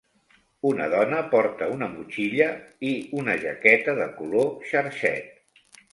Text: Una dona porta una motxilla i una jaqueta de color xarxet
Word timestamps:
Una 0.69 0.85
dona 0.93 1.17
porta 1.33 1.67
una 1.75 1.89
motxilla 1.91 2.47
i 2.93 2.95
una 3.21 3.35
jaqueta 3.45 3.95
de 4.01 4.09
color 4.23 4.51
xarxet 4.71 5.69